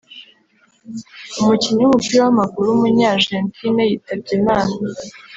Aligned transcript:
umukinnyi 1.39 1.81
w’umupira 1.83 2.19
w’amaguru 2.25 2.65
w’umunyargentine 2.69 3.81
yitabye 3.89 4.31
Imana 4.39 4.73